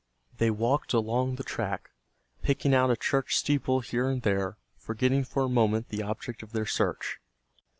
They 0.39 0.49
walked 0.49 0.93
along 0.93 1.35
the 1.35 1.43
track, 1.43 1.91
picking 2.41 2.73
out 2.73 2.89
a 2.89 2.95
church 2.95 3.35
steeple 3.35 3.81
here 3.81 4.09
and 4.09 4.23
there, 4.23 4.57
forgetting 4.79 5.23
for 5.25 5.43
a 5.43 5.47
moment 5.47 5.89
the 5.89 6.01
object 6.01 6.41
of 6.41 6.53
their 6.53 6.65
search. 6.65 7.19